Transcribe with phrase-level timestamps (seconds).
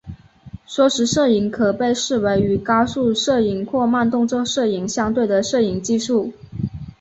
[0.65, 6.33] 缩时摄影可被视为与高速摄影或慢动作摄影相对的摄影技术。